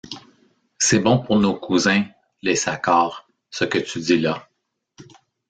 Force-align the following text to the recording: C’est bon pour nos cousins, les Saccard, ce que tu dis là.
C’est 0.79 0.97
bon 0.97 1.19
pour 1.19 1.37
nos 1.39 1.53
cousins, 1.53 2.07
les 2.41 2.55
Saccard, 2.55 3.27
ce 3.51 3.65
que 3.65 3.77
tu 3.77 3.99
dis 3.99 4.17
là. 4.17 4.49